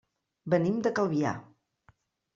[0.53, 1.37] Venim de Calvià.